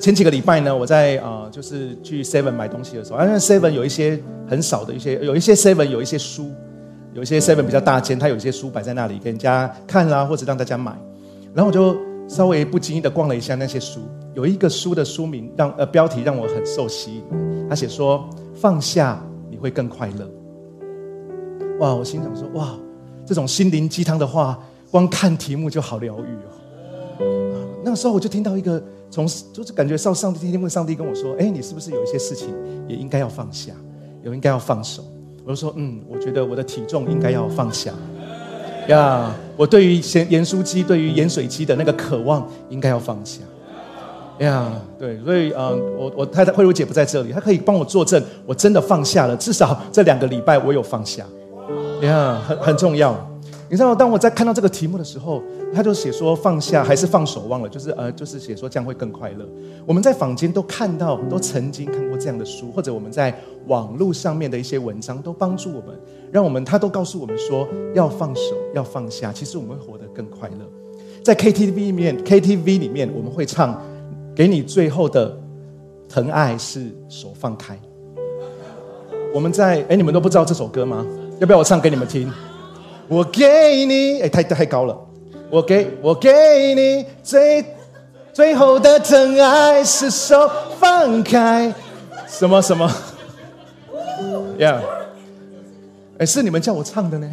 [0.00, 4.18] 前几个礼拜呢，我在啊、呃就是去 Seven 买东西的时候，啊因为 Seven 有一些
[4.48, 6.50] 很少的一些，有一些 Seven 有一些书，
[7.12, 10.96] 有一些 Seven 比较大间，它有一些书摆在那里给人家看啦，或者让大家买。
[11.54, 11.96] 然后我就
[12.28, 14.00] 稍微不经意的逛了一下那些书，
[14.34, 17.24] 有一个书的书名让呃标题让我很受吸引，
[17.68, 20.30] 他写说放下你会更快乐。
[21.80, 22.74] 哇，我心想说哇，
[23.26, 24.58] 这种心灵鸡汤的话，
[24.90, 27.61] 光看题目就好疗愈哦。
[27.84, 32.54] 那个时候我就听到一个从就是感觉上上帝天天问上帝跟我说，哎，你是不是有一些事情
[32.88, 33.72] 也应该要放下，
[34.22, 35.02] 有应该要放手？
[35.44, 37.92] 我就说，嗯，我觉得我的体重应该要放下。
[38.88, 43.40] 呀我对于咸盐酥鸡、对于盐水鸡的那个渴望应该要放下。
[44.38, 51.24] 呀对，所以嗯，我我太太慧茹姐不在这里，她可以帮我作证，我真的放下了，至少这两个礼拜我有放下。
[52.02, 53.14] 呀很很重要。
[53.72, 59.48] 你知道，当我在看到这个题目的时候，他就写说放下还是放手，忘了，就是呃，就是写说这样会更快乐。
[59.86, 63.34] 我们在坊间都看到，都曾经看过这样的书，或者我们在
[63.68, 65.98] 网络上面的一些文章，都帮助我们，
[66.30, 68.42] 让我们他都告诉我们说要放手，
[68.74, 70.68] 要放下，其实我们会活得更快乐。
[71.24, 73.82] 在 KTV 里面，KTV 里面我们会唱，
[74.34, 75.34] 给你最后的
[76.10, 77.80] 疼爱是手放开。
[79.32, 81.06] 我们在哎，你们都不知道这首歌吗？
[81.40, 82.30] 要不要我唱给你们听？
[83.12, 84.98] 我给你，哎，太太高了。
[85.50, 87.62] 我给我给你最
[88.32, 91.70] 最后的疼爱是手放开，
[92.26, 92.90] 什么什么，
[94.58, 94.78] Yeah，
[96.16, 97.30] 哎，是你们叫我唱的呢。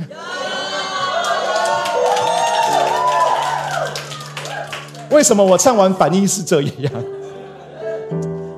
[5.11, 6.91] 为什么我唱完反应是这样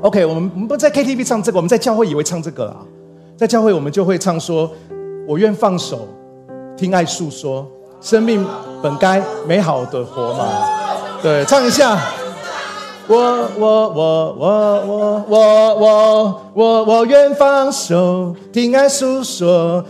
[0.02, 2.78] ？OK，我们我们不在 KTV 唱这个，我们在教会也会唱这个啦。
[3.38, 4.72] 在教会我们就会唱说
[5.30, 6.08] ：“我愿放手，
[6.82, 7.64] 听爱诉说，
[8.02, 8.44] 生命
[8.82, 10.46] 本该美好的活嘛。”
[11.22, 11.96] 对，唱一下。
[13.08, 13.18] 我
[13.60, 19.86] 我我我我我我我我愿放手，听爱诉说，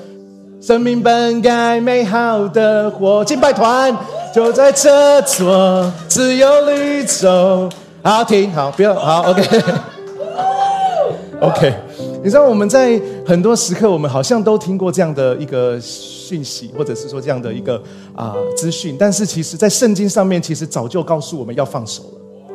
[0.60, 3.24] 生命本该美好的活。
[3.24, 3.96] 敬拜团
[4.36, 7.70] 就在这座自由绿洲。
[8.04, 9.44] 好听，好，不要，好，OK。
[11.40, 11.74] OK，
[12.24, 17.82] 你知道我们在很多时刻，我们好像都听过这样的一个讯息，或者是说这样的一个
[18.16, 22.54] 啊资讯，但是其实，在圣经上面，其实早就告诉我们要放手了。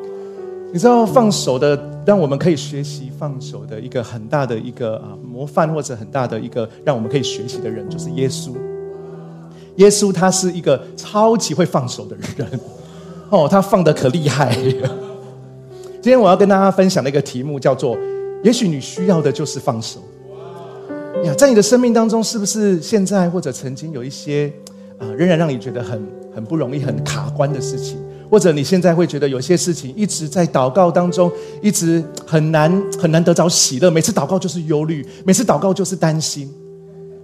[0.73, 8.53] 你知道放手的，让我们可以学习放手的一个很大的一个啊模范，或者很大的一个让我们可以学习的人，就是耶稣。
[9.77, 12.49] 耶稣他是一个超级会放手的人，
[13.31, 14.57] 哦，他放的可厉害。
[16.01, 17.99] 今天我要跟大家分享的一个题目叫做。
[18.43, 20.01] 也许你需要的就是放手
[21.25, 24.53] 呀，在你的生命当中，是不是现在或者曾经有一些
[24.99, 27.99] 啊，仍然让你觉得很很不容易、很卡关的事情？
[28.31, 31.31] 或者你现在会觉得有些事情一直在祷告当中，
[31.63, 36.53] 一直很难很难得着喜乐，每次祷告就是忧虑，每次祷告就是担心。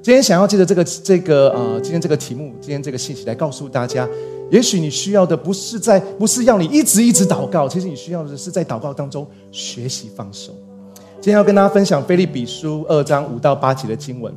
[0.01, 4.09] 今天想要借着这个这个呃，今天这个题目，今天这个信息来告诉大家，
[4.51, 10.53] 也许你需要的不是在不是要你一直一直祷告，其实你需要的是在祷告当中学习放手。
[11.23, 14.35] 今天要跟大家分享《菲利比书》二章五到八节的经文，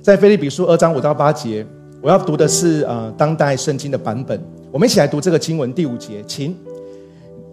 [0.00, 1.66] 在《菲利比书》二章五到八节，
[2.00, 4.40] 我要读的是呃当代圣经的版本。
[4.70, 6.56] 我们一起来读这个经文第五节，请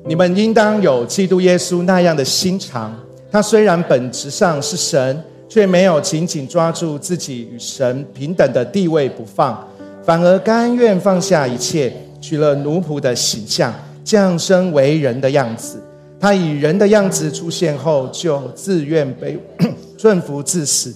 [0.05, 2.95] 你们应当有基督耶稣那样的心肠。
[3.31, 9.67] 他虽然本质上是神，却没有紧紧抓住自己与神平等的地位不放，
[10.03, 13.73] 反而甘愿放下一切，取了奴仆的形象，
[14.03, 15.81] 降生为人的样子。
[16.19, 19.37] 他以人的样子出现后，就自愿被
[19.97, 20.93] 顺服至死。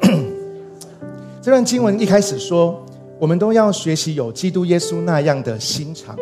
[1.42, 2.84] 这段经文一开始说，
[3.18, 6.16] 我们都要学习有基督耶稣那样的心肠。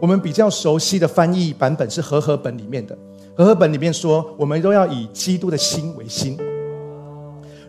[0.00, 2.96] 我们比较熟悉的翻译版本是和合本里面的，
[3.34, 6.38] 和合本里面说，我们都要以基督的心为心。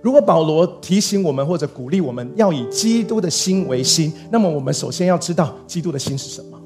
[0.01, 6.59] 如果保罗提醒我们或者鼓励我们要以基督的心为心，那么我们首先要知道基督的心是什么。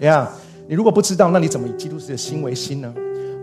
[0.00, 0.28] 呀，
[0.66, 2.94] 你如果不知道，那你怎么以基督的心为心呢？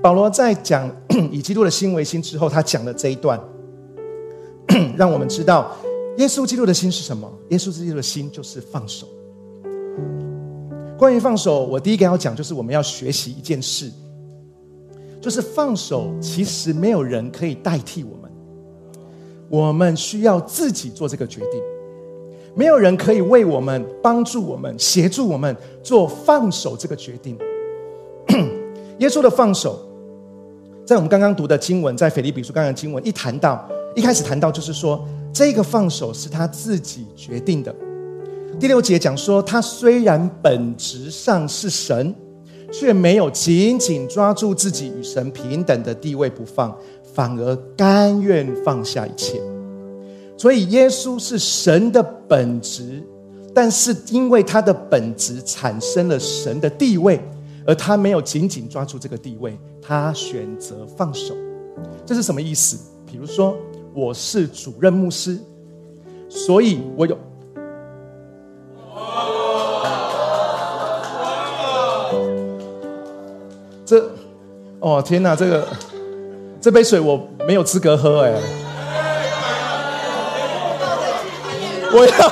[0.01, 0.89] 保罗在讲
[1.31, 3.39] 以基督的心为心之后，他讲了这一段，
[4.97, 5.71] 让我们知道
[6.17, 7.31] 耶稣基督的心是什么。
[7.49, 9.07] 耶稣基督的心就是放手。
[10.97, 13.91] 关于放手，我第一个要讲就是我们要学习一件事，
[15.21, 16.11] 就是放手。
[16.19, 18.31] 其实没有人可以代替我们，
[19.49, 21.61] 我们需要自己做这个决定。
[22.53, 27.37] 没有人可以为我们帮助我们、协助我们做放手这个决定。
[28.99, 29.79] 耶稣的放手，
[30.85, 35.03] 在我们刚刚读的经文，在腓立比书刚刚经文一谈到，一开始谈到就是说，
[35.33, 37.73] 这个放手是他自己决定的。
[38.59, 42.13] 第六节讲说，他虽然本质上是神，
[42.71, 46.77] 却没有紧紧抓住自己与神平等的地位不放，
[47.13, 49.41] 反而甘愿放下一切。
[50.41, 53.03] 所以，耶稣是神的本质，
[53.53, 57.21] 但是因为他的本质产生了神的地位，
[57.63, 61.35] 而他没有紧紧抓住这个地位，他选择放手。
[62.07, 62.75] 这是什么意思？
[63.05, 63.55] 比如说，
[63.93, 65.37] 我是主任牧师，
[66.27, 67.15] 所以我有。
[73.85, 74.09] 这，
[74.79, 75.67] 哦天哪，这个
[76.59, 78.33] 这杯水我没有资格喝哎！
[81.93, 82.27] 我要，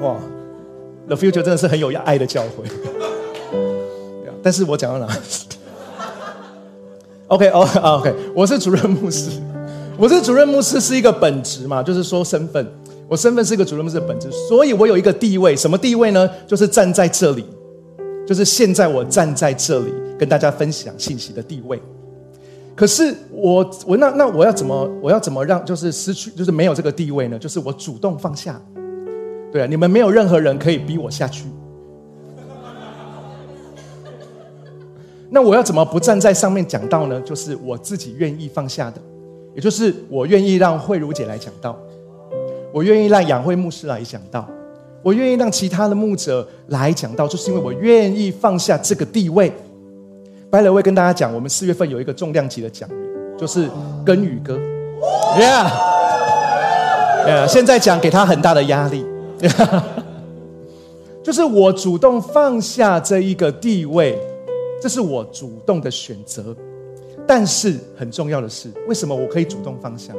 [0.00, 0.16] 哇
[1.06, 2.68] ，The Future 真的是很有爱的教诲。
[4.42, 5.16] 但是我讲到哪？
[7.28, 7.68] OK 哦
[8.00, 9.30] OK，我是主任牧师，
[9.96, 12.66] 我是主任牧师是一个本职嘛，就是说身份。
[13.06, 16.28] 我身份是一个主任牧师的本质，所以我有一个地位，什么地位呢？
[16.46, 17.46] 就是站在这里，
[18.26, 21.80] 就是现在我站在这里跟大家分享信息的地位。
[22.78, 27.36] 可是我我那那我要怎么我要怎么让就是失去就是没有这个地位呢？
[27.36, 28.62] 就是我主动放下。
[29.50, 31.46] 对啊，你们没有任何人可以逼我下去。
[35.28, 37.20] 那我要怎么不站在上面讲道呢？
[37.22, 39.00] 就是我自己愿意放下的，
[39.56, 41.76] 也就是我愿意让慧茹姐来讲道。
[42.72, 44.48] 我愿意让养慧牧师来讲道，
[45.02, 49.52] 我愿意让其他的牧者来讲道，就是因为我愿意放下这个地位。
[50.50, 52.98] 白了，会跟大家讲，我们四月份有一个重量级的讲员，
[53.36, 53.68] 就是
[54.04, 54.58] 根宇哥。
[55.36, 55.68] Yeah，
[57.46, 59.04] 现在讲给他很大的压力，
[61.22, 64.18] 就是我主动放下这一个地位，
[64.80, 66.56] 这是我主动的选择。
[67.26, 70.14] 但是很重要的是，为什么我可以主动放下？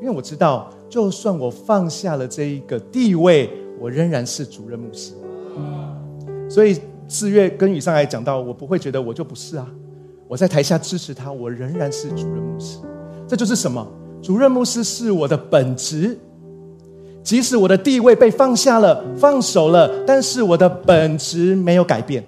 [0.00, 0.70] 因为我知道。
[0.86, 3.50] 就算我放下了这一个地位，
[3.80, 5.12] 我仍然是主任牧师。
[6.48, 6.78] 所以
[7.08, 9.66] 四月跟雨上来讲到，我不会觉得我就不是啊。
[10.26, 12.78] 我在台下支持他，我仍然是主任牧师。
[13.28, 13.86] 这就是什么？
[14.22, 16.18] 主任牧师是我的本职，
[17.22, 22.24] 即使我的地位被放下了、放手了，但是我的本职没有改变。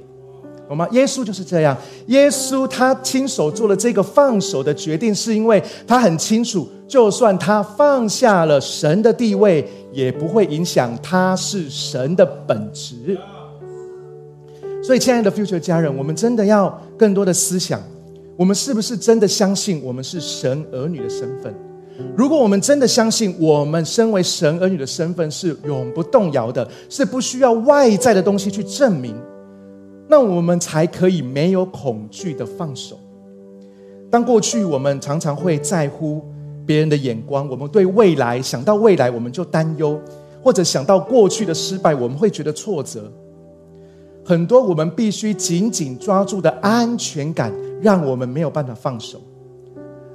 [0.68, 0.86] 好吗？
[0.90, 1.76] 耶稣就是这样。
[2.08, 13.16] 耶稣他亲手做了这个放手的决定，是因为他很清楚，就算他放下了神的地位，也不会影响他是神的本质。
[14.86, 17.82] 所以，亲爱的 Future 家人，我们真的要更多的思想：
[18.36, 21.52] 我们是不是真的相信我们是神儿女的身份？
[22.16, 29.12] 如果我们真的相信我们身为神儿女的身份是永不动摇的，是不需要外在的东西去证明。
[30.06, 32.96] 那我们才可以没有恐惧的放手。
[34.08, 36.22] 当过去我们常常会在乎
[36.64, 39.98] 别人的眼光，我们对未来想到未来我们就担忧，
[40.40, 43.12] 或者想到过去的失败，我们会觉得挫折。
[44.26, 49.20] 很多我们必须紧紧抓住的安全感，让我们没有办法放手。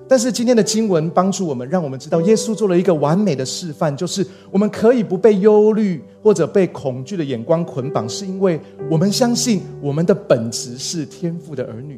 [0.06, 8.60] 但是今天的经文帮助我们，让我们知道耶稣做了一个完美的示范，就是我们可以不被忧虑或者被恐惧的眼光捆绑，是因为
[8.90, 11.98] 我们相信我们的本质是天父的儿女，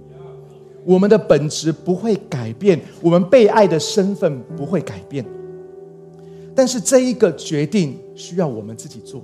[0.86, 5.25] 我们的本质不会改变，我们被爱的身份不会改变。
[6.54, 9.19] 但是这一个决定需要我们自己做。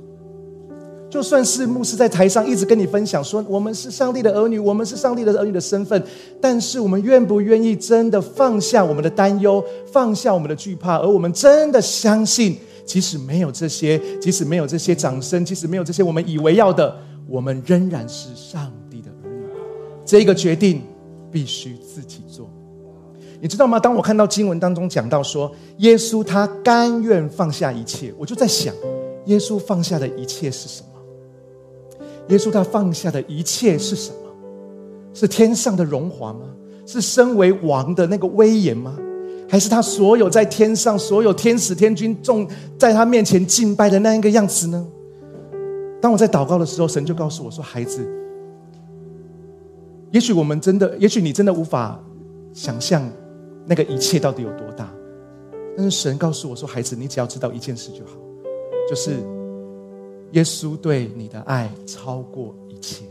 [1.09, 6.01] 就算是牧师在台上一直跟你分享说，我们是上帝的儿女，我们是上帝的儿女的身份，
[6.39, 16.95] 但是我们愿不愿意真的放下我们的担忧，放下我们的惧怕，而我们真的相信，即使没有这些，即使没有这些掌声，即使没有这些我们以为要的，
[17.27, 19.45] 我们仍然是上帝的儿女。
[20.05, 20.84] 这个决定
[21.31, 22.48] 必须自己做。
[23.41, 23.79] 你知道吗？
[23.79, 28.75] 当我看到经文当中讲到说，耶稣他甘愿放下一切，我就在想，
[29.25, 30.88] 耶稣放下的一切是什么？
[32.29, 34.17] 耶稣他放下的一切是什么？
[35.13, 36.41] 是天上的荣华吗？
[36.86, 38.95] 是身为王的那个威严吗？
[39.50, 44.88] 还是他所有在天上所有天使天君众在他面前敬拜的那一个样子呢？
[46.00, 48.07] 当我在祷告的时候，神就告诉我说：“孩子，
[50.12, 52.00] 也许我们真的，也许你真的无法
[52.53, 53.07] 想象
[53.65, 54.88] 那个一切到底有多大。
[55.75, 58.12] 但是神告诉我说：孩子，你只要知道一件事就好，
[58.88, 59.13] 就是。”
[60.31, 63.05] 耶稣对你的爱超过一切，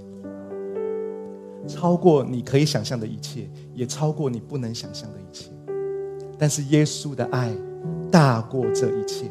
[1.66, 5.50] 超过你可以想象的一切，也超过你不能想象的一切。
[6.38, 7.52] 但是耶稣的爱
[8.10, 9.26] 大过这一切。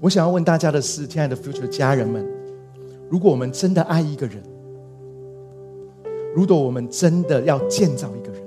[0.00, 2.24] 我想要问大家的是，亲爱的 Future 家人们，
[3.10, 4.42] 如果我们真的爱一个人，
[6.34, 8.42] 如果我们真的要建造一个人，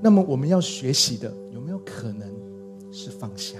[0.00, 2.30] 那么我们要学习的有没有可能
[2.92, 3.58] 是放下？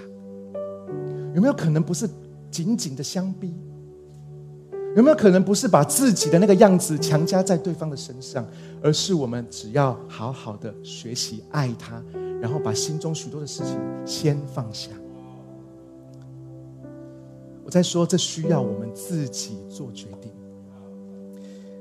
[1.37, 2.09] 有没有可能不是
[2.49, 3.53] 紧紧的相逼？
[4.95, 8.43] 有没有可能不是把自己的那个样子强加在对方的身上，
[8.81, 12.03] 而是我们只要好好的学习爱他，
[12.41, 14.89] 然后把心中许多的事情先放下？
[17.63, 20.31] 我在说，这需要我们自己做决定。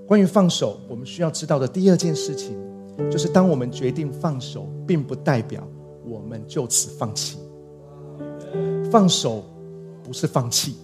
[0.07, 2.55] 关于放手，我们需要知道的第二件事情，
[3.11, 5.67] 就是当我们决定放手，并不代表
[6.05, 7.39] 我们就此放弃。
[8.91, 9.45] 放手
[10.03, 10.75] 不是放弃，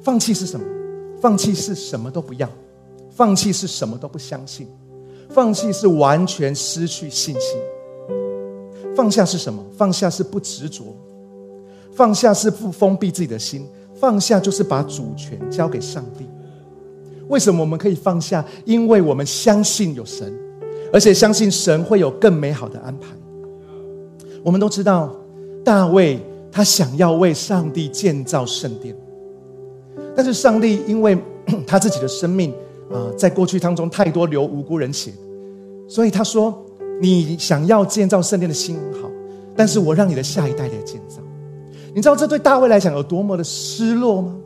[0.00, 0.66] 放弃是什么？
[1.20, 2.48] 放弃是什么都不要，
[3.10, 4.68] 放弃是什么都不相信，
[5.28, 7.58] 放弃是完全失去信心。
[8.94, 9.64] 放下是什么？
[9.76, 10.84] 放下是不执着。
[11.92, 16.24] 放下是不封闭自己的心，放下就是把主权交给上帝。
[17.28, 18.44] 为什么我们可以放下？
[18.64, 20.32] 因为我们相信有神，
[20.92, 23.08] 而且相信神会有更美好的安排。
[24.44, 25.12] 我们都知道，
[25.64, 26.20] 大卫
[26.50, 28.94] 他想要为上帝建造圣殿，
[30.16, 31.16] 但是上帝因为
[31.66, 32.52] 他自己的生命
[32.90, 35.12] 啊，在过去当中太多流无辜人血，
[35.88, 36.64] 所以他说
[37.00, 39.08] ：“你想要建造圣殿的心好，
[39.56, 41.20] 但是我让你的下一代来建造。”
[41.94, 44.36] 你知道这对大卫来讲有多么的失落吗？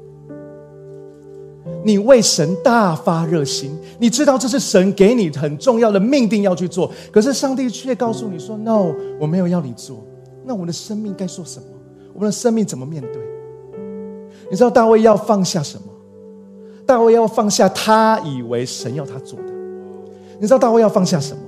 [1.84, 10.04] 你为神大发热心，你知道这是神给你很重要的命定要去做，可是上帝却告诉你说：“No，我没有要你做。”
[10.46, 11.66] 那我的生命该做什么？
[12.14, 13.22] 我们的生命怎么面对？
[14.50, 15.84] 你知道大卫要放下什么？
[16.84, 19.46] 大卫要放下他以为神要他做的。
[20.38, 21.42] 你知道大卫要放下什么？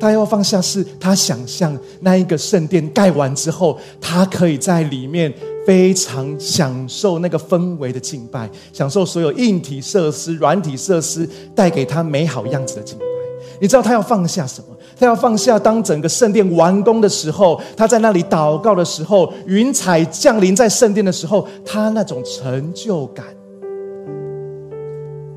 [0.00, 5.32] 他要放下，是他想象那一个圣殿盖完之后，他可以在里面
[5.64, 13.04] 非常享受那个氛围的敬拜，享受所有硬体设施、软体设施带给他美好样子的敬拜。
[13.60, 14.68] 你知道他要放下什么？
[14.98, 23.24] 他要放下，当整个圣殿完工的时候，他在那里祷告的时候，云彩降临在圣殿的时候，他那种成就感，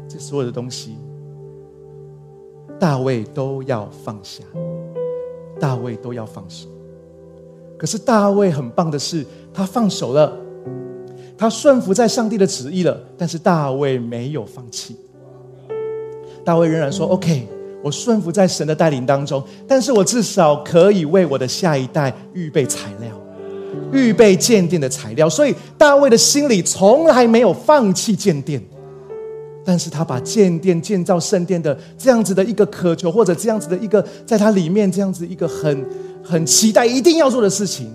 [0.07, 0.95] 这所有的东西。
[2.79, 4.43] 大卫都要放下，
[5.59, 6.67] 大卫都要放手。
[7.75, 10.31] 可是大卫很棒的是，他放手了，
[11.35, 12.95] 他顺服在上帝的旨意了。
[13.17, 14.95] 但是大卫没有放弃，
[16.45, 17.47] 大卫仍然说：“OK，
[17.83, 23.09] 我顺服在神的带领当中，但是我至少可以为我的下一代预备材料，
[23.91, 28.61] 预备建殿的材料。”所以大卫的心里从来没有放弃建殿。
[29.63, 35.85] 但是他把建殿、建造圣殿的这样子的一个渴求，或者这样子的一个，在他里面这样子一个很
[36.23, 37.93] 很期待、一定要做的事情，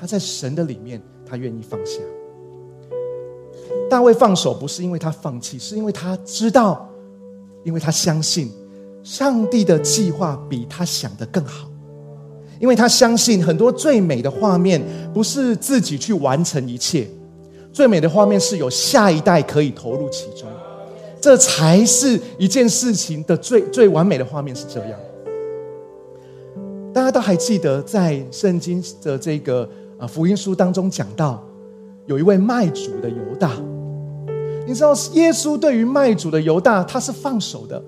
[0.00, 1.98] 他在神的里面，他愿意放下。
[3.90, 6.88] 大卫放手不是因为他放弃，是因为他知道，
[7.64, 8.48] 因为他相信
[9.02, 11.68] 上帝的计划比他想的更好，
[12.60, 14.82] 因为他相信很多最美的画面
[15.14, 17.08] 不是自己去完成一切，
[17.72, 20.48] 最美的画面是有下一代可以投入其中。
[21.20, 24.98] 这才是一件事情的最最完美的画面是这样。
[26.92, 31.42] 大家都还记得，在圣经的这个啊福音书当中讲到，
[32.06, 33.52] 有一位卖主的犹大。
[34.66, 37.82] 你知道，耶稣对于卖主的犹大，他是放手的。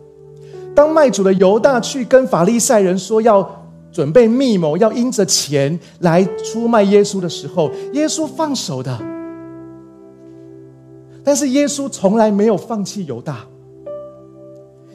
[0.74, 3.48] 当卖主的犹大去跟法利赛人说要
[3.92, 8.98] 准备密谋，要因着钱来出卖耶稣的时候，耶稣放手的。
[11.22, 13.38] 但是耶稣从来没有放弃犹大。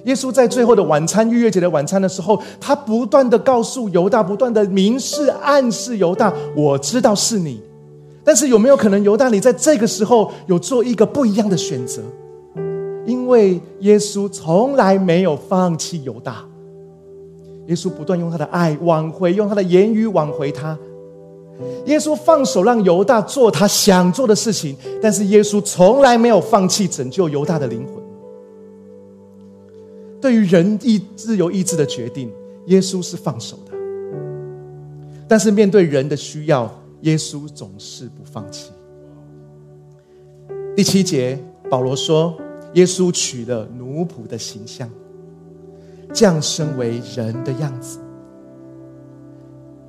[0.05, 7.61] 耶稣在最后的晚餐，逾越节的晚餐的时候，他不断的告诉犹大，不断的明示暗示犹大：“我知道是你。”
[8.23, 12.01] 但是有没有可能犹大你在这个时候有做一个不一样的选择？
[13.07, 16.45] 因为耶稣从来没有放弃犹大。
[17.65, 20.77] 耶稣不断用他的爱挽回，用他的言语挽回他。
[21.85, 27.95] 耶稣放手让犹大做他想做的事情，但是耶稣从来没有放弃拯救犹大的灵魂。
[30.21, 32.31] 对于人意自由意志的决定，
[32.67, 33.71] 耶稣是放手的；
[35.27, 36.69] 但是面对人的需要，
[37.01, 38.71] 耶稣总是不放弃。
[40.75, 41.37] 第七节，
[41.69, 42.37] 保罗说
[42.77, 44.87] ：“耶稣取了奴仆的形象，
[46.13, 47.99] 降生为人的样子。”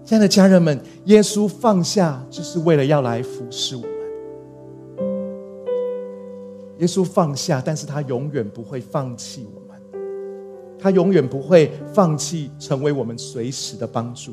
[0.06, 3.90] 亲爱的家人们，耶稣放下，就是为了要来服侍我们。
[6.78, 9.78] 耶稣放下，但是他永远不会放弃我们，
[10.78, 14.32] 他永远不会放弃成为我们随时的帮助。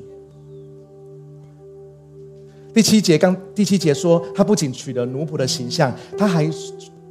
[2.73, 6.49] 第七节刚第七节说，他不仅取得奴仆的形象，他还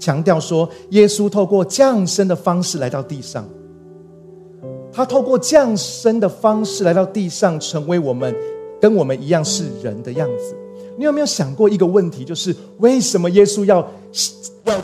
[0.05, 3.49] 强调说，耶稣透过降生的方式来到地上，
[4.93, 8.35] 他透过降生的方式来到地上，成为我们。
[8.81, 10.55] 跟我们一样是人的样子，
[10.99, 13.79] 你有没有想过一个问题，就是为什么耶稣要
[14.65, 14.79] 要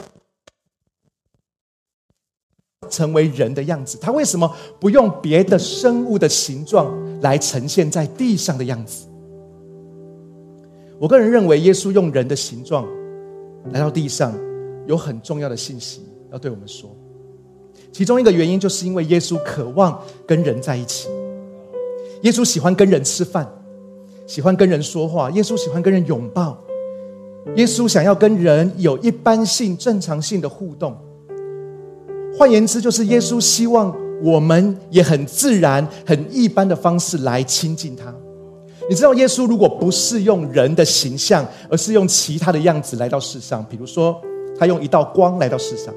[2.89, 3.99] 成为人的样子？
[4.01, 9.07] 他为什么不用别的生物的形状来呈现在地上的样子？
[10.99, 12.89] 我个人认为，耶稣用人的形状
[13.71, 14.33] 来到地上，
[14.91, 16.91] 有很重要的信息要对我们说。
[17.93, 21.09] 其中一个原因，就是因为耶稣渴望跟人在一起。
[22.23, 23.49] 耶稣喜欢跟人吃饭，
[24.27, 25.31] 喜欢跟人说话。
[25.31, 26.59] 耶稣喜欢跟人拥抱。
[27.57, 30.97] 耶稣想要跟人有一般性、正常性的互动。
[32.37, 38.13] 换言之，就是耶稣希望我们也很自然、很一般的方式来亲近他。
[38.89, 44.21] 你知道，耶稣如果不是用人的形象，而是用其他的样子来到世上，比如说，
[44.61, 45.95] 他用一道光来到世上。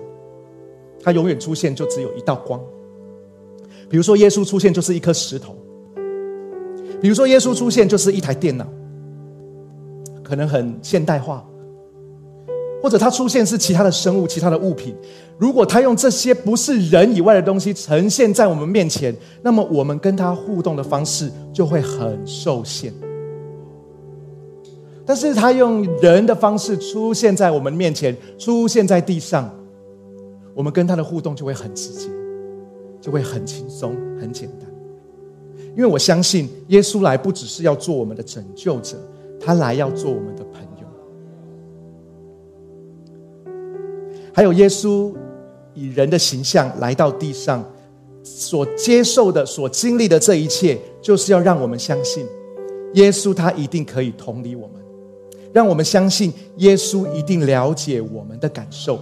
[1.04, 2.58] 他永远出现就只有一道光。
[3.90, 5.52] 比如说，耶稣出现就是一颗石头；
[7.02, 8.66] 比如说，耶稣出现就是一台电脑，
[10.24, 11.46] 可能很现代化；
[12.82, 14.96] 或者他出现是其他的生物、其他的物品。
[15.38, 22.94] 如果他用这些不是人以外的东西呈现在我们面前，那么我们跟他互动的方式就会很受限。
[25.06, 29.54] 但是他用人的方式出现在我们面前，出现在地上。
[30.56, 32.08] 我们跟他的互动就会很直接，
[33.02, 34.70] 就会很轻松、很简单。
[35.76, 38.96] 因为我相信耶稣来不只是要做我们的拯救者，
[39.40, 40.88] 他来要做我们的朋友。
[44.32, 45.12] 还有耶稣
[45.74, 47.68] 以人的形象来到地上，
[48.22, 52.24] 所接受的、所经历的这一切，就是要让我们相信，
[52.94, 54.83] 耶稣他一定可以同理我们，
[55.54, 59.00] 让我们相信耶稣一定了解我们的感受。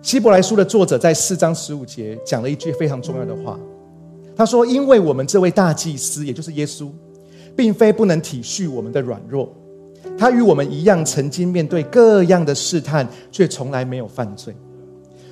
[0.00, 3.60] 希伯来书的作者在四章十五节讲了一句非常重要的话，
[4.34, 6.88] 他说：“因为我们这位大祭司，也就是耶稣，
[7.54, 9.54] 并非不能体恤我们的软弱，
[10.16, 14.54] 他与我们一样，曾经面对各样的试探，却从来没有犯罪。”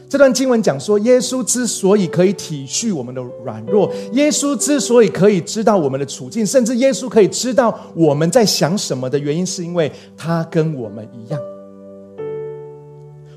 [0.08, 11.38] 这段经文讲说，耶稣之所以可以体恤我们的软弱，耶稣之所以可以知道我们的处境，甚至耶稣可以知道我们在想什么的原因，是因为他跟我们一样。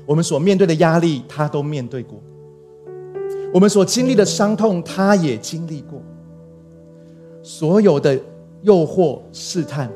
[0.06, 2.18] 我们所面对的压力，他都面对过；
[3.52, 6.02] 我们所经历的伤痛，他也经历过。
[7.42, 8.18] 所有的
[8.62, 9.90] 诱惑、试探，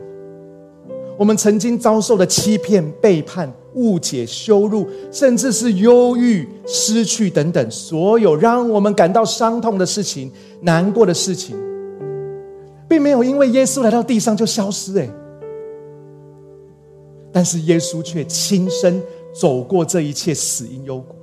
[1.16, 11.56] 我们曾经遭受的欺骗、背叛、误解、羞辱，甚至是忧郁、失去等等，所有让我们感到伤痛的事情、难过的事情，
[12.88, 14.98] 并没有因为耶稣来到地上就消失。
[14.98, 15.08] 哎，
[17.32, 19.00] 但是耶稣却亲身。
[19.38, 21.14] 走过这一切死因幽谷，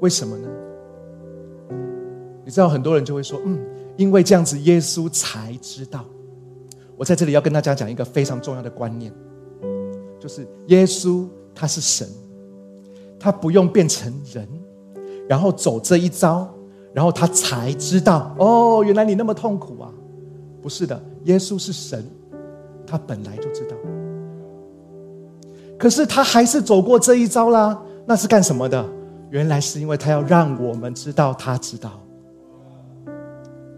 [0.00, 0.48] 为什么呢？
[2.44, 3.56] 你知道很多人就会说，嗯，
[3.96, 6.04] 因为这样子，耶稣才知道。
[6.96, 9.14] 我在这里要跟大家讲一个非常重要的观念，
[10.18, 11.28] 就是耶稣
[11.60, 12.06] 他是神，
[13.18, 14.46] 他不用变成人，
[15.28, 16.48] 然后走这一招，
[16.94, 19.90] 然后他才知道，哦，原来你那么痛苦啊！
[20.62, 22.04] 不是的，耶稣是神，
[22.86, 23.74] 他本来就知道。
[25.76, 28.84] 可是他还是走过这一招啦，那是干什么的？
[29.30, 32.00] 原来是因为他要让我们知道他知道。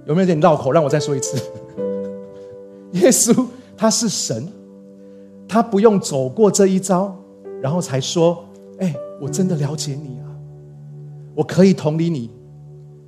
[0.06, 0.70] 有没有点绕口？
[0.70, 1.38] 让我再说一次。
[2.92, 4.46] 耶稣他是神，
[5.48, 7.16] 他不用走过这一招，
[7.62, 8.44] 然后才说
[8.80, 10.26] ：“哎，我真的了解你啊，
[11.34, 12.30] 我可以同理你。”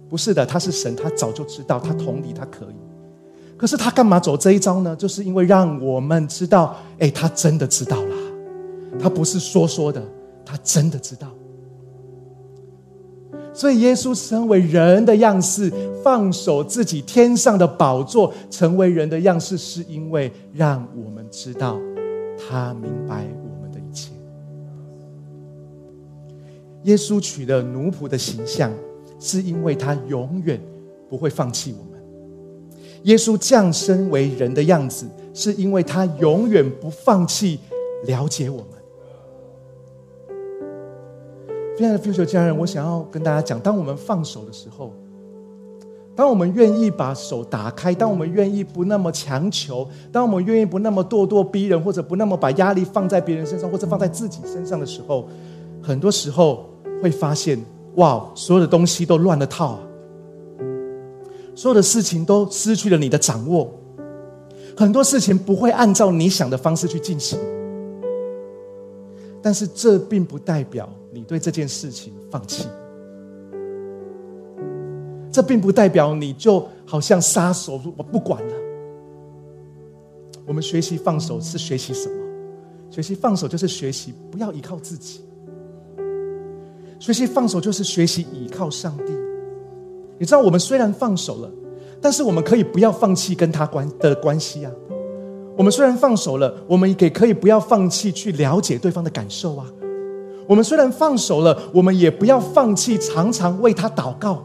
[0.09, 2.75] 不是的，他是神，他早就知道，他同理他可以。
[3.57, 4.95] 可是他干嘛走这一招呢？
[4.95, 8.17] 就是因为让我们知道，哎，他真的知道了。
[9.01, 10.03] 他不是说说的，
[10.45, 11.29] 他真的知道。
[13.55, 21.79] 所以耶稣成为人的样式，放手自己天上的宝座，成为人的样式，是因为让我们知道
[22.37, 23.27] 他明白
[26.85, 28.73] 耶稣取了奴仆的形象，
[29.19, 30.61] 是因为他永远
[31.09, 32.03] 不会放弃我们。
[33.05, 37.59] 耶稣降生为人的样子，是因为他永远不放弃
[38.07, 38.67] 了解我们。
[41.77, 44.93] 亲爱的 future 家人，我想要跟大家讲：当我们放手的时候，
[46.15, 55.27] 当我们愿意把手打开，当我们愿意不那么强求，当我们愿意不那么咄咄逼人，或者不那么把压力放在别人身上，或者放在自己身上的时候，
[55.83, 56.67] 很多时候
[57.03, 57.59] 会发现，
[57.97, 59.81] 哇，所有的东西都乱了套，
[61.53, 63.69] 所有的事情都失去了你的掌握，
[64.77, 67.37] 很多事情不会按照你想的方式去进行。
[69.43, 72.69] 但是这并不代表你对这件事情放弃，
[75.33, 78.55] 这并不代表你就好像杀手，我不管了。
[80.47, 82.15] 我们学习放手是学习什么？
[82.91, 85.23] 学习放手就是学习不要依靠自己。
[87.03, 89.13] 学习放手就是学习依靠上帝。
[90.19, 91.51] 你知道，我们虽然放手了，
[92.01, 94.71] 但是我们可以不要放弃跟他关的关系啊。
[95.57, 99.67] 我们虽然放手了，我们也可以不要放弃去了解对方的感受啊。
[100.47, 104.45] 我们虽然放手了，我们也不要放弃常常为他祷告，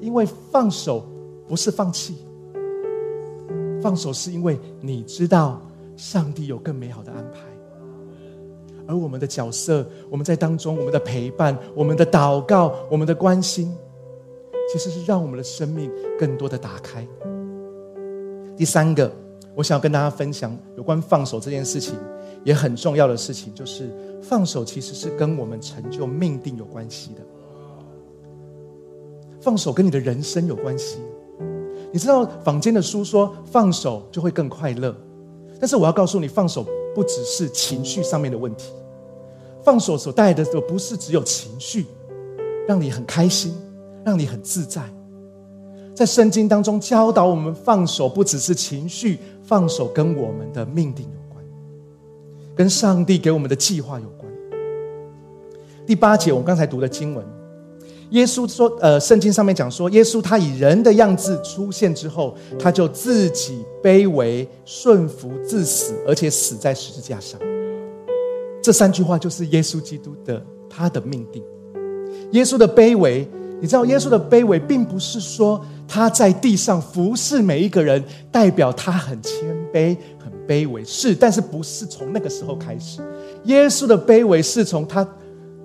[0.00, 1.06] 因为放手
[1.46, 2.16] 不是放弃，
[3.80, 5.62] 放手是因为你知道
[5.96, 7.38] 上帝有更美好的安排。
[8.90, 13.72] 而我们的角色，我们在当中，我们的陪伴，我们的祷告，我们的关心，
[14.72, 17.06] 其实是让我们的生命更多的打开。
[18.56, 19.10] 第三个，
[19.54, 21.94] 我想要跟大家分享有关放手这件事情，
[22.42, 23.88] 也很重要的事情，就是
[24.20, 27.20] 放手其实是跟我们成就命定有关系的。
[29.40, 30.98] 放手跟你的人生有关系。
[31.92, 34.94] 你知道坊间的书说放手就会更快乐，
[35.58, 38.72] 但是我要告诉你，放手不只是情绪上面的问题。
[39.62, 41.86] 放手所带来的，不是只有情绪，
[42.66, 43.54] 让你很开心，
[44.04, 44.82] 让你很自在。
[45.94, 51.44] 在圣经当中教导我们，放手不只是情绪，放手跟我们的命定有关，
[52.56, 54.32] 跟上帝给我们的计划有关。
[55.86, 57.22] 第八节，我们刚才读的经文，
[58.10, 67.38] 耶稣说：“呃，圣经上面讲说，耶稣他以人的样子出现之后，他就自己卑微顺服至死，而且死在十字架上。”
[68.62, 71.42] 这三句话就是耶稣基督的他的命定。
[72.32, 73.26] 耶稣的卑微，
[73.60, 80.84] 你知道，耶稣的卑微并不是说他在地上服侍每一个人，代表他很谦卑、很卑微。
[80.84, 83.00] 是，但是不是从那个时候开始？
[83.44, 85.06] 耶稣的卑微是从他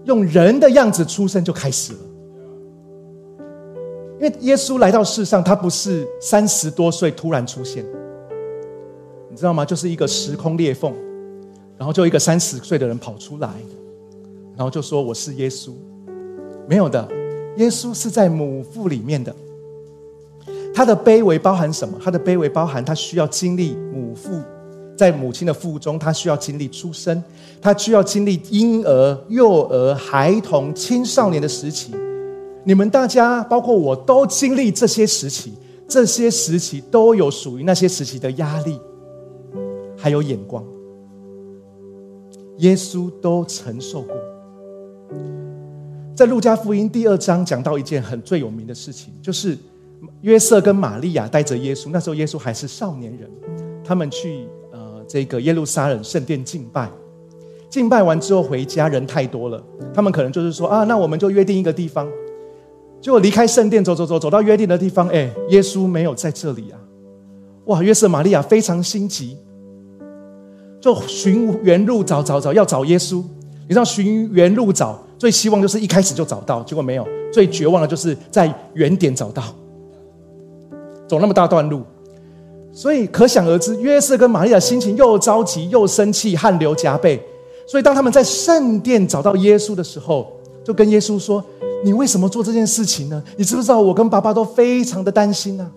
[0.05, 1.99] 用人的样子出生就开始了。
[4.19, 7.85] 因为耶稣来到世上，他不是三十多岁突然出现，
[9.29, 9.65] 你知道吗？
[9.65, 10.93] 就是一个时空裂缝。
[11.77, 13.49] 然后就一个三十岁的人跑出来，
[14.55, 15.71] 然后就说：“我是耶稣。”
[16.67, 17.07] 没有的，
[17.57, 19.35] 耶稣是在母腹里面的。
[20.73, 21.97] 他的卑微包含什么？
[22.03, 24.41] 他的卑微包含他需要经历母腹，
[24.97, 27.23] 在母亲的腹中，他需要经历出生，
[27.61, 31.93] 他需要经历婴儿、幼儿、孩童、青少年的时期。
[32.63, 35.53] 你们大家，包括我都经历这些时期，
[35.87, 38.79] 这些时期都有属于那些时期的压力，
[39.95, 40.63] 还有眼光。
[42.57, 44.15] 耶稣都承受过。
[46.15, 49.57] 在路加福音第二章讲到一件很最有名的事情，就是
[50.21, 53.29] 约瑟跟玛利亚带着耶稣，那时候耶稣还是少年人，
[53.83, 56.89] 他们去呃这个耶路撒冷圣殿敬拜，
[57.69, 59.61] 敬拜完之后回家，人太多了，
[59.93, 62.07] 他们可能就是说啊，那我们就约定一个地方，
[63.01, 66.79] 结果离开圣殿走走走走到约定的地方，哎，耶稣没有在这里啊！
[67.65, 69.37] 哇，约瑟玛利亚非常心急。
[70.85, 73.15] 就寻原路找找找，要找耶稣。
[73.67, 77.03] 你知道寻原路找，最希望就是一开始就找到，结果没有。
[77.33, 79.41] 最绝望的就是在原点找到，
[81.07, 81.81] 走那么大段路，
[82.71, 87.19] 所以可想而知，约瑟跟玛利亚心情又着急又生气，汗流浃背。
[87.65, 90.31] 所以当他们在圣殿找到耶稣的时候，
[90.63, 91.43] 就跟耶稣说
[91.83, 93.23] ：“你为什么做这件事情呢？
[93.37, 95.67] 你知不知道我跟爸爸都非常的担心呢？”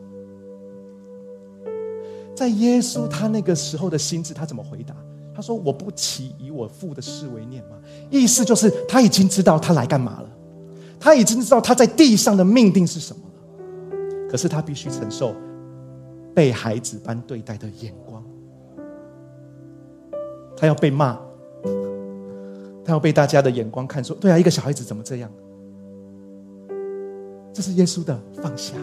[2.39, 4.95] 在耶稣他那个时候的心智，他怎么回答？
[5.35, 7.71] 他说：“我不起以我父的事为念吗？”
[8.11, 10.31] 意思就是他已经知道他来干嘛了，
[11.01, 14.31] 他已经知道他在地上的命定是什么了。
[14.31, 15.35] 可是他必须承受
[16.33, 18.23] 被孩子般对待的眼光，
[20.57, 21.19] 他要被骂，
[22.85, 25.31] 他要被大家的眼光看说：“对啊，一个小孩子怎么这样？”
[27.53, 28.75] 这是耶稣的放下。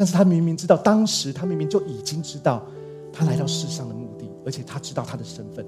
[0.00, 2.66] 但是他明明知道，当时他明明就已经知道
[3.12, 5.62] 他来到世上的目的，而且他知道他的身份，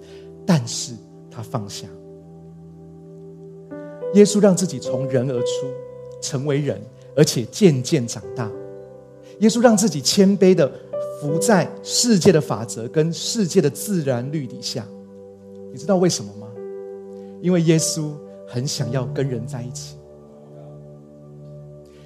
[0.47, 0.95] 但是
[1.31, 1.87] 他放下。
[4.15, 5.67] 耶稣让自己从人而出，
[6.23, 6.81] 成为人，
[7.15, 8.51] 而且渐渐长大。
[9.41, 10.67] 耶稣让自己谦卑的
[11.21, 14.83] 伏在世界的法则跟世界的自然律底下。
[15.71, 16.49] 你知道为什么吗？
[17.43, 18.13] 因为耶稣
[18.49, 19.99] 很想要跟人在一起，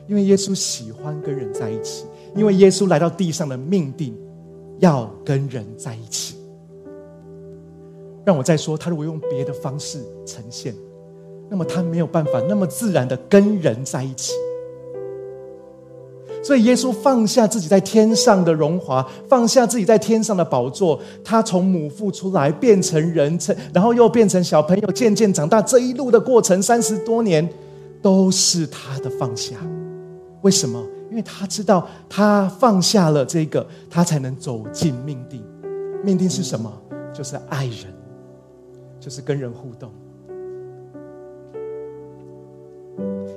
[0.09, 2.05] 因为耶稣喜欢跟人在一起。
[2.37, 4.15] 因为耶稣来到地上的命定，
[4.79, 6.37] 要跟人在一起。
[8.25, 10.75] 让我再说，他如果用别的方式呈现，
[11.49, 14.33] 那么他没有办法那么自然的跟人在一起。
[16.43, 25.63] 所以耶稣放下自己在天上的荣华，放下自己在天上的宝座，他从母腹出来变成人，成然后又变成小朋友，渐渐长大。
[25.63, 27.49] 这一路的过程，三十多年，
[28.03, 29.57] 都是他的放下。
[30.43, 30.85] 为什么？
[31.09, 35.45] 因为他知道，他放下了这个，他才能走进命定。
[36.03, 36.73] 命定是什么？
[37.13, 37.95] 就是爱人，
[39.01, 39.91] 就是跟人互动。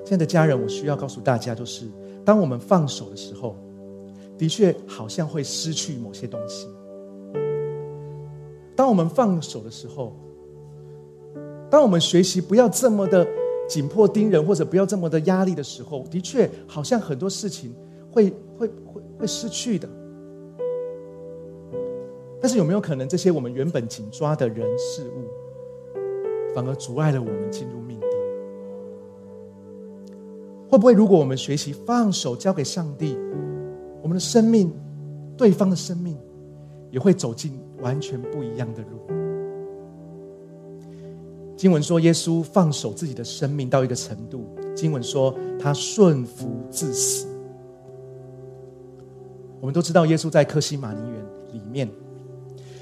[0.04, 1.88] 现在的家人，我需要告诉大家，就是
[2.26, 3.56] 当我们放手的时候，
[4.38, 6.68] 的确好像会失去某些东西。
[8.76, 10.16] 当我们放手的时候，
[11.70, 13.28] 当我们学习不要这么的。
[13.70, 17.74] 紧迫盯人，或者不要这么的压力的时候，的确好像很多事情
[18.12, 19.88] 会会会会失去的。
[22.42, 25.28] 但是有没有可能，这些我们原本紧抓的人事物，
[26.56, 28.10] 反而阻碍了我们进入命定？
[30.70, 33.18] 会不会，如果我们学习放手交给上帝，
[34.02, 34.74] 我们的生命，
[35.38, 36.18] 对方的生命，
[36.90, 39.19] 也会走进完全不一样的路？
[41.60, 44.48] 经文说，耶稣放手自己的生命到一个程度。
[44.74, 47.28] 经文说，他顺服至死。
[49.60, 51.90] 我们都知道，耶稣在克西马尼园里面，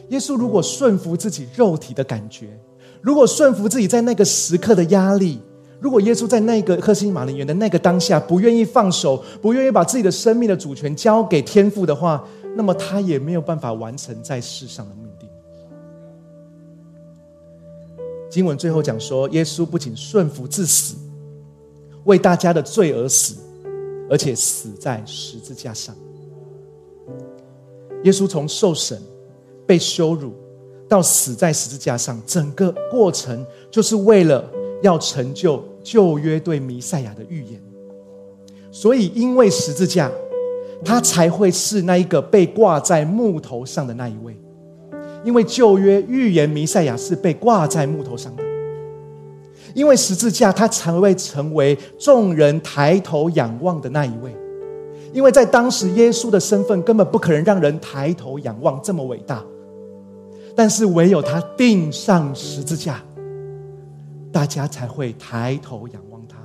[0.09, 2.55] 耶稣如果顺服自己肉体的感觉，
[3.01, 5.41] 如果顺服自己在那个时刻的压力，
[5.79, 12.23] 如果耶稣在那个克西马尼园的那个当下不愿意放手，不愿意把自己的生命的主权交给天父的话，
[12.55, 15.26] 那么他也没有办法完成在世上的命定。
[18.37, 20.95] 经文最后讲说，耶稣不仅顺服至死，
[22.03, 23.35] 为大家的罪而死，
[24.11, 25.95] 而且死在十字架上。
[28.03, 29.01] 耶稣从受审、
[29.65, 30.33] 被羞辱
[30.87, 34.47] 到死在十字架上，整个过程就是为了
[34.83, 37.59] 要成就旧约对弥赛亚的预言。
[38.71, 40.11] 所以，因为十字架，
[40.85, 44.39] 他才会是那一个被挂在木头上的那一位。
[45.23, 48.43] 因为旧约预言弥赛亚是被挂在木头上的，
[49.73, 54.33] 因为十字架他才会成为众人抬头仰望的那一位，
[55.13, 59.43] 因为在当时耶稣的身份根本不可能让人抬头仰望这么伟大，
[60.55, 63.03] 但是唯有他钉上十字架，
[64.31, 66.37] 大家才会抬头仰望他，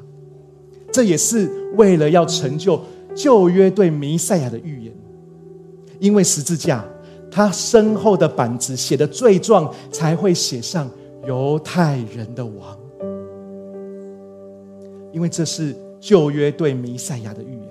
[0.91, 2.81] 这也是为了要成就
[3.15, 4.93] 旧约对弥赛亚的预言，
[6.01, 6.85] 因为十字架。
[7.35, 10.89] 他身后的板子写的罪状，才会写上
[11.27, 12.79] 犹太人的王，
[15.13, 17.63] 因为这是旧约对弥赛亚的预言。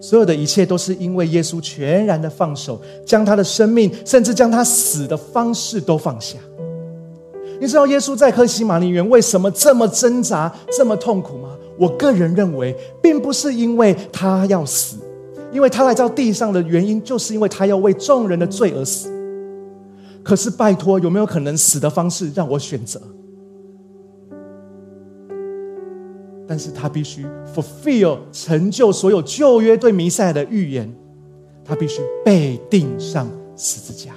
[0.00, 6.38] 所有的一切都是因为耶稣全然的放手，将他的生命，甚至将他死的方式都放下。
[7.58, 11.56] 你知道耶稣在克西马尼园为什么这么挣扎、这么痛苦吗？
[11.78, 14.98] 我个人认为，并不是因为他要死。
[15.54, 19.08] 因为他来到地上的原因，就是因为他要为众人的罪而死。
[20.22, 23.00] 可是拜托，有没有可能死的方式让我选择？
[26.46, 30.92] 但是他必须 fulfill 成就所有旧约对弥赛亚的预言，
[31.64, 34.12] 他必须被钉上十字架，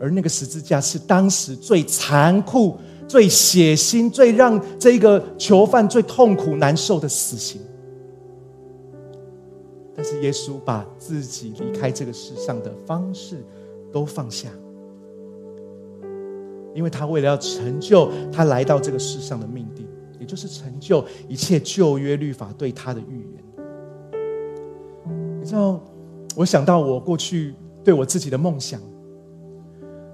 [0.00, 2.76] 而那个十字架是当时最残酷、
[3.08, 7.60] 最血腥、最让这个囚犯最痛苦难受的死刑。
[10.00, 13.44] 但是耶稣把自己离开这个世上的方式
[13.92, 14.48] 都放下，
[16.74, 19.86] 因为他为了要成就他来到这个世上的命定，
[20.18, 23.44] 也就是成就一切旧约律法对他的预言。
[25.38, 25.78] 你知道，
[26.34, 28.80] 我想到我过去对我自己的梦想，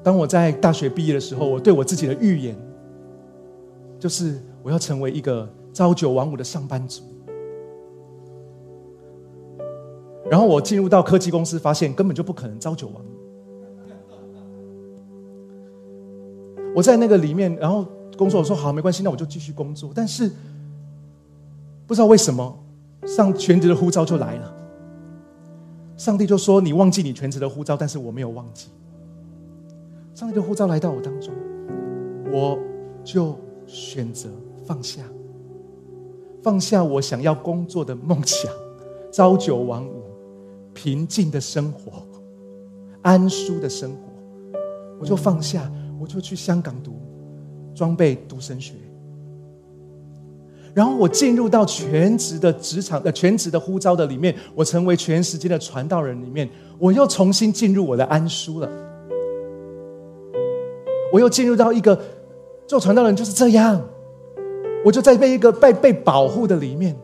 [0.02, 2.58] 当我在大学毕业的时候，我对我自己的预言，
[4.00, 7.04] 就是我要成为一个朝九晚五的上班族。
[10.30, 13.08] 然后我进入到科技公司，发现根本就不可能朝九晚五。
[16.74, 17.86] 我在那个里面，然后
[18.18, 19.92] 工作，我说好，没关系，那我就继续工作。
[19.94, 20.30] 但是
[21.86, 22.58] 不知道为什么，
[23.06, 24.52] 上全职的呼召就来了。
[25.96, 28.68] 上帝就说：“你忘记你全职的呼召，但是我没有忘记。”
[30.12, 31.32] 上帝的呼召来到我当中，
[32.30, 32.58] 我
[33.02, 33.34] 就
[33.66, 34.28] 选择
[34.66, 35.02] 放下，
[36.42, 38.52] 放下我想要工作的梦想，
[39.10, 40.05] 朝九晚五。
[40.76, 42.06] 平静的生活，
[43.00, 43.98] 安舒的生活，
[45.00, 47.00] 我就放下，我就去香港读
[47.74, 48.74] 装备读神学。
[50.74, 56.46] 然后我进入到全职的职场呃全职的呼召的里面，我成为全时间的传道人里面，
[56.78, 58.68] 我又重新进入我的安舒了。
[61.10, 61.98] 我又进入到一个
[62.66, 63.80] 做传道人就是这样，
[64.84, 66.94] 我就在被一个被被保护的里面，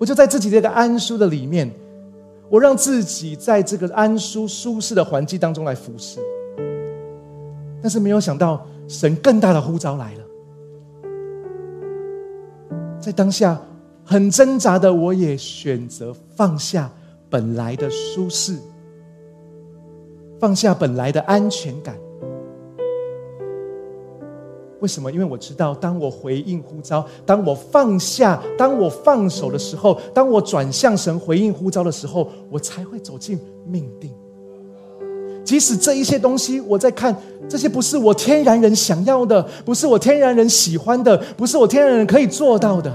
[0.00, 1.70] 我就在自己这个安舒的里面。
[2.50, 6.18] 我让自己在这个安舒舒适的环境当中来服侍，
[7.80, 10.20] 但是没有想到神更大的呼召来了。
[13.00, 13.58] 在当下，
[14.04, 16.90] 很挣扎的，我也选择放下
[17.30, 18.58] 本来的舒适，
[20.40, 21.96] 放下本来的安全感。
[24.80, 25.12] 为什么？
[25.12, 34.10] 因为我知道，当我回应呼召，当我放下，当我放手的时候，当我转向神回应呼召的时候，我才会走进命定。
[35.44, 37.14] 即使这一些东西，我在看
[37.48, 42.92] 这些不是我天然人想要的，不是我天然人喜欢的，不是我天然人可以做到的，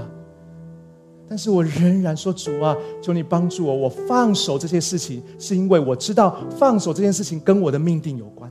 [1.28, 8.50] 但是我仍然说：主啊，求你帮助我，我放手这些事情，是因为我知道放手这件事情跟我的命定有关。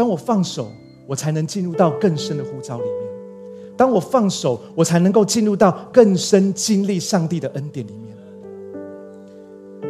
[0.00, 0.72] 当我放手，
[1.06, 8.16] 我才能进入到更深的呼召里面；当我放手，我才能够进入到更深经历上帝的恩典里面。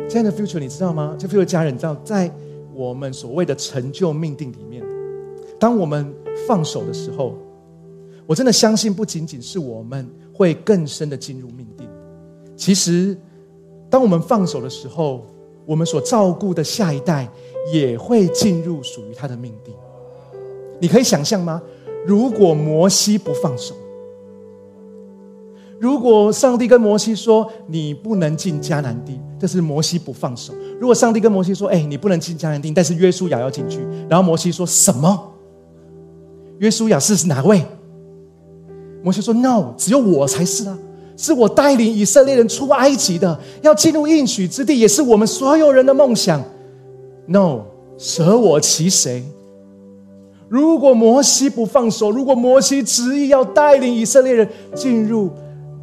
[0.09, 1.15] 亲爱的 future，你知道吗？
[1.17, 2.29] 这 future 家人，你知道，在
[2.75, 4.85] 我们所谓的成就命定里面，
[5.61, 6.13] 当我们
[6.49, 7.37] 放手的时候，
[8.27, 11.89] 我真的相信，不仅仅是我们会更深的进入命定，
[12.57, 13.17] 其实，
[13.89, 15.25] 当我们放手的时候，
[15.65, 17.31] 我们所照顾的下一代
[17.73, 19.73] 也会进入属于他的命定。
[20.81, 21.63] 你可以想象吗？
[22.07, 23.75] 如果摩西不放手，
[25.79, 30.53] 如果上帝跟摩西说你不能进迦南地，这是摩西不放手。
[30.81, 35.33] 如果上帝跟摩西说，哎，你不能进迦南地，但是约书亚要进去，然后摩西说什么？
[36.59, 37.63] 约书亚是哪位？
[39.03, 40.79] 摩西说：“No，只有我才是啊，
[41.17, 46.43] 是我带领以色列人出埃及的，要进入应许之地，也是我们所有人的梦想。
[47.27, 47.63] No，
[47.97, 49.25] 舍我其谁？”
[50.51, 55.31] 如果摩西不放手，如果摩西执意要带领以色列人进入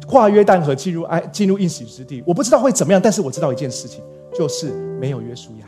[0.06, 3.00] 跨约旦河，进入爱进入应许之地，我不知道会怎么样。
[3.02, 4.04] 但是我知道一件事情，
[4.34, 5.66] 就是没有约书亚。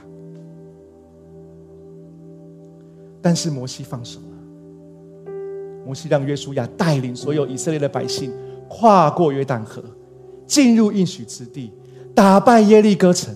[3.23, 5.33] 但是摩西放手了，
[5.87, 8.31] 摩西让约书亚带领所有以色列的百姓
[8.69, 9.83] 跨过约旦河，
[10.47, 11.73] 进入应许之地，
[12.15, 13.35] 打败耶利哥城。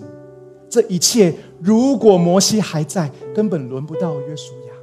[0.68, 4.73] 这一切，如果摩西还在，根本轮不到约书亚。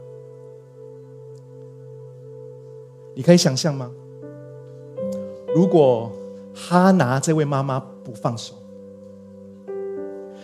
[3.14, 3.92] 你可以想象吗？
[5.54, 6.10] 如果
[6.54, 8.54] 哈拿这位妈妈不放手，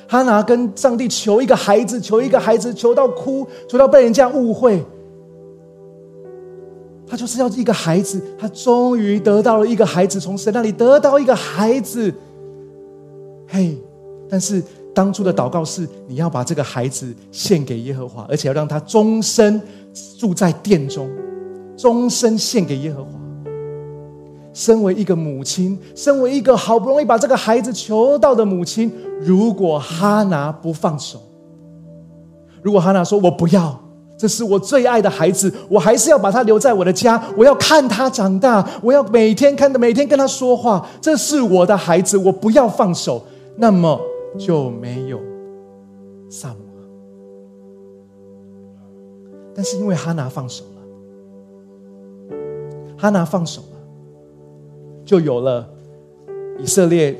[0.07, 4.83] 哈拿跟上帝求一个孩子，求一个孩子，求到哭，求到被人家误会，
[7.07, 12.13] 他就是要一个孩子，他终于得到了一个孩子，从神那里得到一个孩子。
[13.47, 13.77] 嘿，
[14.29, 14.61] 但是
[14.93, 19.61] 当初的祷告是，你要把这个孩子献给耶和华，而且要让他终身
[20.17, 21.09] 住在殿中。
[21.77, 23.11] 终身献给耶和华。
[24.51, 31.21] 身为一个母亲，身为一个好不容易把这个孩子求到的母亲，如果哈拿不放手，
[32.63, 33.79] 如果哈拿说：“我不要，
[34.17, 43.23] 这是我最爱的孩子，我还是要把他留在我的家，我要看他长大，我要每天看的，每天跟他说话，这是我的孩子，我不要放手。”
[43.55, 43.99] 那么
[44.39, 45.19] 就没有
[46.29, 46.83] 萨姆尔。
[49.55, 50.63] 但是因为哈拿放手。
[52.97, 53.77] 哈拿放手了，
[55.05, 55.69] 就有了
[56.57, 57.15] 以色列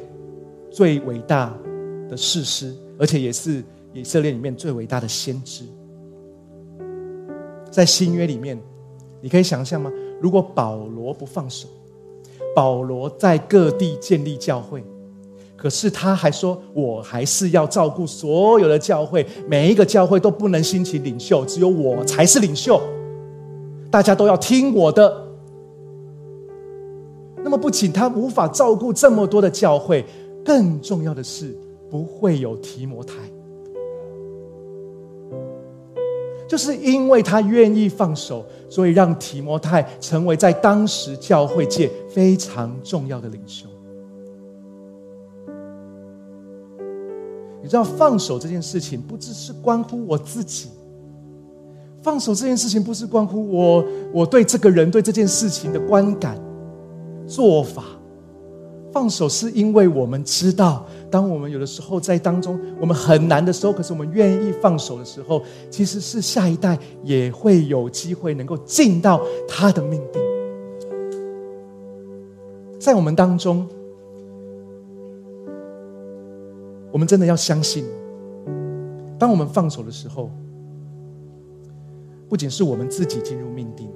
[0.72, 1.56] 最伟大
[2.10, 3.64] 的士师，而且也是
[3.94, 5.64] 以色列里面最伟大的先知。
[7.70, 8.60] 在新约里面，
[9.22, 9.92] 你可以想象吗？
[10.20, 11.68] 如果保罗不放手，
[12.56, 14.84] 保罗在各地建立教会，
[15.56, 22.82] 可是他还说：“我还是要照顾所有的教会，每一个教会都不能兴起领袖，只有我才是领袖，
[23.92, 25.26] 大家都要听我的。”
[27.58, 30.06] 不仅他无法照顾这么多的教会，
[30.46, 31.56] 更重要的是
[31.90, 33.16] 不会有提摩太，
[36.48, 43.68] 就是因为他愿意放手，所以让提摩太成为在当时教会界非常重要的领袖。
[47.62, 50.70] 你知道，放手这件事情不只是关乎我自己，
[52.02, 56.40] 放手这件事情不是关乎我我对这个人对这件事情的观感。
[57.28, 57.84] 做法，
[58.92, 70.22] 放手是因为我们知道，当我们有的时候在当中，我们很难的时候，可是我们愿意放手的时候，其实是下一代也会有机会能够进到他的命定。
[72.80, 73.68] 在我们当中，
[76.92, 77.86] 我们真的要相信，
[79.20, 80.32] 当我们放手的时候，
[82.30, 83.90] 不仅是我们自己进入命定，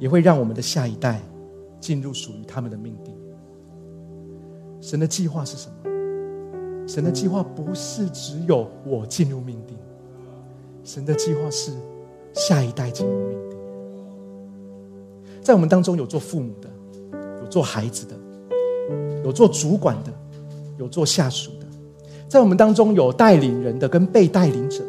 [0.00, 1.20] 也会让我们的下一代。
[1.80, 3.14] 进入属于他们的命定。
[4.80, 5.76] 神的计划是什么？
[6.86, 9.76] 神的计划不是只有我进入命定，
[10.84, 11.72] 神的计划是
[12.32, 13.58] 下一代进入命定。
[15.42, 16.68] 在我们当中有做父母的，
[17.42, 18.14] 有做孩子的，
[19.24, 20.12] 有做主管的，
[20.78, 21.66] 有做下属的，
[22.28, 24.84] 在我们当中有带领人的跟被带领者，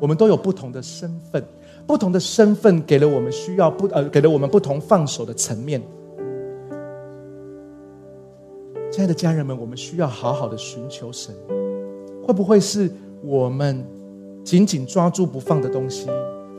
[0.00, 1.44] 我们都有不同的身份，
[1.86, 5.80] 不同的身份给了我们需要不呃，给了我们不同放手的层面。
[8.90, 11.34] 亲爱的家人们，我们需要好好的寻求神，
[12.24, 12.90] 会不会是
[13.22, 13.84] 我们
[14.42, 16.08] 紧紧抓住不放的东西，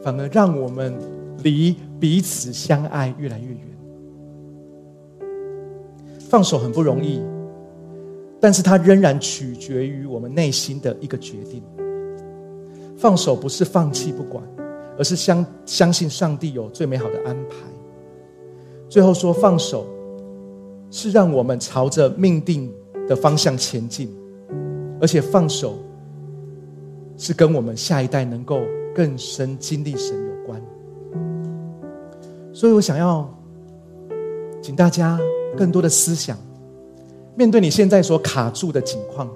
[0.03, 0.97] 反而让我们
[1.43, 3.59] 离彼此相爱越来越远？
[6.29, 7.21] 放手很不容易，
[8.39, 11.63] 但是它仍然取决于我们内心的一个决定。
[12.95, 14.43] 放手不是放弃不管，
[14.97, 17.55] 而是相相信上帝有最美好的安排。
[18.87, 19.87] 最后说放手。
[20.91, 22.71] 是让我们朝着命定
[23.07, 24.09] 的方向前进，
[24.99, 25.75] 而且放手
[27.17, 28.61] 是跟我们下一代能够
[28.95, 30.61] 更深经历神有关。
[32.51, 33.31] 所以我想要
[34.61, 35.19] 请大家
[35.55, 36.37] 更多的思想，
[37.35, 39.29] 面对你现在所卡住的境况，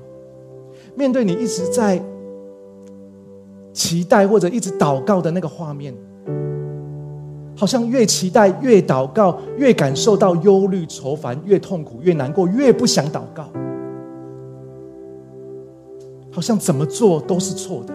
[0.96, 2.02] 面对你一直在
[3.72, 5.94] 期待或者一直祷告的那个画面。
[7.64, 13.48] 好像越期待越祷告，越感受到忧虑愁烦，越痛苦越难过，越不想祷告。
[16.30, 17.94] 好像怎么做都是错的，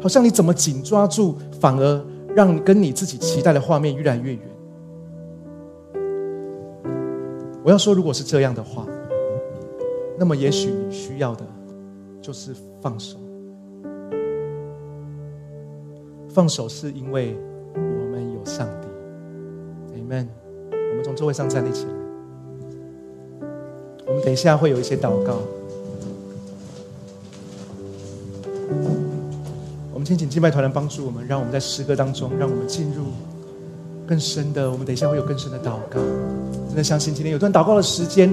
[0.00, 2.04] 好像你怎么紧抓住，反而
[2.36, 4.40] 让跟你自己期待的画面越来越远。
[7.64, 8.86] 我要说，如果是这样的话，
[10.16, 11.44] 那么也许你需要的
[12.22, 13.18] 就是放手。
[16.38, 17.36] 放手是因为
[17.74, 17.80] 我
[18.12, 18.86] 们有上帝
[19.98, 20.28] ，Amen。
[20.70, 21.90] 我们从座位上站立起来，
[24.06, 25.40] 我们等一下会有一些祷告。
[29.92, 33.06] 我们先请敬拜团来帮助我们，让我们在诗歌当中，让我们进入
[34.06, 34.70] 更深的。
[34.70, 35.98] 我们等一下会有更深的祷告，
[36.68, 38.32] 真的相信今天有段祷告的时间，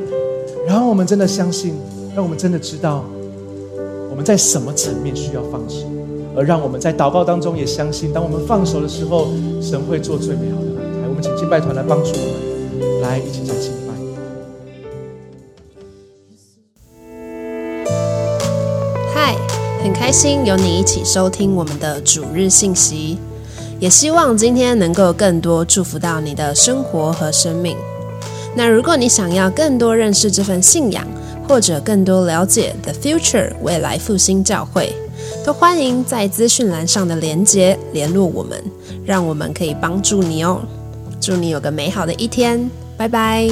[0.68, 1.74] 然后我们真的相信，
[2.14, 3.03] 让我们真的知道
[4.12, 5.88] 我们在什么层面需要放手。
[6.38, 9.27] 而让我们在祷告当中也相信，当我们放手的时候，
[9.61, 11.07] 神会做最美好的安排。
[11.07, 13.93] 我们请敬拜团来帮助我们，来一起来敬拜。
[19.13, 19.36] 嗨，
[19.81, 23.17] 很开心有你一起收听我们的主日信息，
[23.79, 27.77] 也希望今天能够更多祝福到你的生活和生命。
[28.57, 31.07] 那如果你想要更多认识这份信仰，
[31.47, 34.93] 或者更多了解 The Future 未来复兴教会。
[35.45, 38.59] 都欢迎在资讯栏上的连接联络我们，
[39.05, 40.59] 让我们可以帮助你哦。
[41.21, 42.67] 祝你有个美好的一天，
[42.97, 43.47] 拜拜。